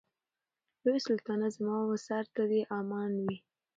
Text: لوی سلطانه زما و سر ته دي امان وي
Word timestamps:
لوی 0.83 0.99
سلطانه 1.07 1.47
زما 1.55 1.77
و 1.85 1.91
سر 2.07 2.23
ته 2.35 2.43
دي 2.51 2.61
امان 2.77 3.11
وي 3.23 3.35